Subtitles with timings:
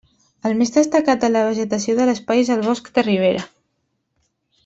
[0.49, 3.47] El més destacat de la vegetació de l'espai és el bosc de ribera.